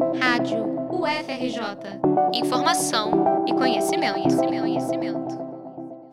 [0.00, 2.00] Rádio UFRJ.
[2.32, 5.38] Informação e conhecimento, conhecimento, conhecimento.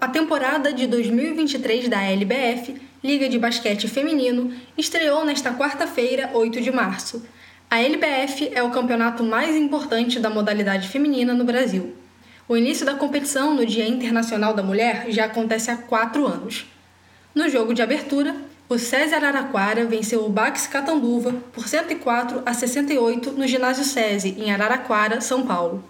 [0.02, 6.70] A temporada de 2023 da LBF, Liga de Basquete Feminino, estreou nesta quarta-feira, 8 de
[6.70, 7.26] março.
[7.72, 11.96] A LBF é o campeonato mais importante da modalidade feminina no Brasil.
[12.48, 16.66] O início da competição no Dia Internacional da Mulher já acontece há quatro anos.
[17.34, 18.36] No jogo de abertura,
[18.70, 24.52] o César Araraquara venceu o Bax Catanduva por 104 a 68 no ginásio SESI, em
[24.52, 25.82] Araraquara, São Paulo.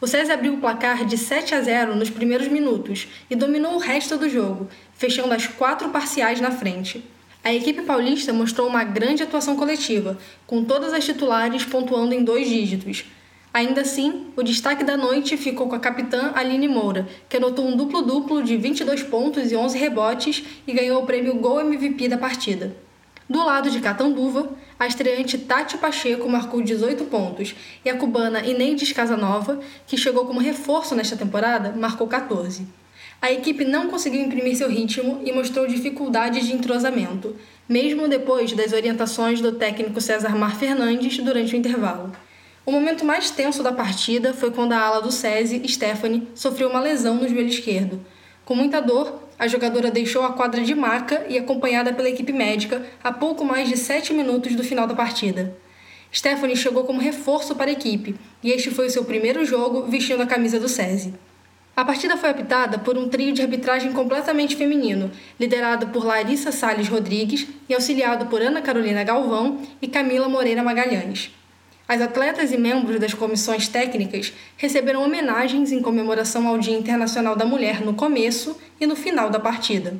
[0.00, 3.78] O SESI abriu o placar de 7 a 0 nos primeiros minutos e dominou o
[3.78, 7.04] resto do jogo, fechando as quatro parciais na frente.
[7.44, 12.48] A equipe paulista mostrou uma grande atuação coletiva, com todas as titulares pontuando em dois
[12.48, 13.04] dígitos,
[13.54, 17.76] Ainda assim, o destaque da noite ficou com a capitã Aline Moura, que anotou um
[17.76, 22.74] duplo-duplo de 22 pontos e 11 rebotes e ganhou o prêmio Gol MVP da partida.
[23.28, 28.90] Do lado de Catanduva, a estreante Tati Pacheco marcou 18 pontos e a cubana Inês
[28.92, 32.66] Casanova, que chegou como reforço nesta temporada, marcou 14.
[33.20, 37.36] A equipe não conseguiu imprimir seu ritmo e mostrou dificuldades de entrosamento,
[37.68, 42.12] mesmo depois das orientações do técnico César Mar Fernandes durante o intervalo.
[42.64, 46.78] O momento mais tenso da partida foi quando a ala do SESI, Stephanie, sofreu uma
[46.78, 48.06] lesão no joelho esquerdo.
[48.44, 52.86] Com muita dor, a jogadora deixou a quadra de maca e, acompanhada pela equipe médica,
[53.02, 55.56] a pouco mais de 7 minutos do final da partida.
[56.14, 60.22] Stephanie chegou como reforço para a equipe e este foi o seu primeiro jogo vestindo
[60.22, 61.14] a camisa do SESI.
[61.74, 65.10] A partida foi apitada por um trio de arbitragem completamente feminino,
[65.40, 71.32] liderado por Larissa Salles Rodrigues e auxiliado por Ana Carolina Galvão e Camila Moreira Magalhães.
[71.92, 77.44] As atletas e membros das comissões técnicas receberam homenagens em comemoração ao Dia Internacional da
[77.44, 79.98] Mulher no começo e no final da partida.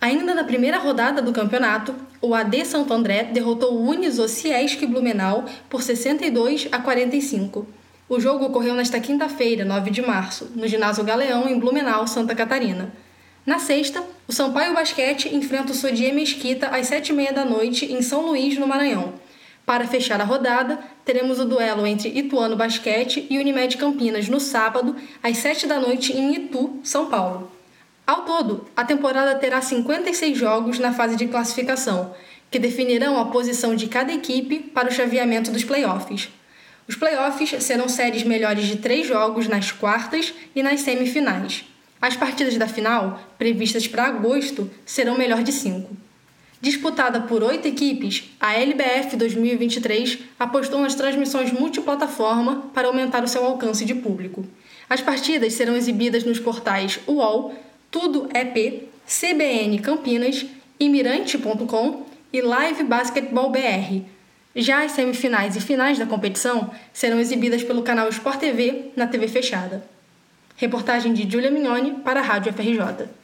[0.00, 5.44] Ainda na primeira rodada do campeonato, o AD Santo André derrotou o Uniso Ciesc Blumenau
[5.68, 7.66] por 62 a 45.
[8.08, 12.92] O jogo ocorreu nesta quinta-feira, 9 de março, no ginásio Galeão, em Blumenau, Santa Catarina.
[13.44, 17.92] Na sexta, o Sampaio Basquete enfrenta o Sodier Mesquita às sete e meia da noite
[17.92, 19.14] em São Luís, no Maranhão.
[19.66, 24.96] Para fechar a rodada, teremos o duelo entre Ituano Basquete e Unimed Campinas no sábado,
[25.22, 27.50] às 7 da noite, em Itu, São Paulo.
[28.06, 32.14] Ao todo, a temporada terá 56 jogos na fase de classificação,
[32.50, 36.28] que definirão a posição de cada equipe para o chaveamento dos playoffs.
[36.86, 41.64] Os playoffs serão séries melhores de três jogos nas quartas e nas semifinais.
[42.00, 45.96] As partidas da final, previstas para agosto, serão melhor de cinco.
[46.64, 53.44] Disputada por oito equipes, a LBF 2023 apostou nas transmissões multiplataforma para aumentar o seu
[53.44, 54.46] alcance de público.
[54.88, 57.54] As partidas serão exibidas nos portais UOL,
[57.90, 60.46] Tudo EP, CBN Campinas,
[60.80, 64.00] Imirante.com e Live Basketball BR.
[64.56, 69.28] Já as semifinais e finais da competição serão exibidas pelo canal Sport TV na TV
[69.28, 69.84] fechada.
[70.56, 73.23] Reportagem de Julia Mignoni para a Rádio FRJ.